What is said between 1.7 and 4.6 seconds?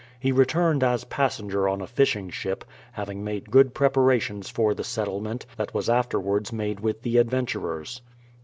a fishing ship, having made good preparations